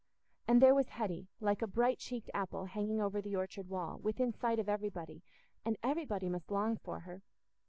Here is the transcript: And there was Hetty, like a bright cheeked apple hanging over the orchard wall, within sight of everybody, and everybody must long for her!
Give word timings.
And 0.47 0.63
there 0.63 0.73
was 0.73 0.89
Hetty, 0.89 1.27
like 1.39 1.61
a 1.61 1.67
bright 1.67 1.99
cheeked 1.99 2.31
apple 2.33 2.65
hanging 2.65 2.99
over 2.99 3.21
the 3.21 3.35
orchard 3.35 3.69
wall, 3.69 3.99
within 3.99 4.33
sight 4.33 4.57
of 4.57 4.67
everybody, 4.67 5.21
and 5.63 5.77
everybody 5.83 6.27
must 6.27 6.49
long 6.49 6.77
for 6.77 7.01
her! 7.01 7.21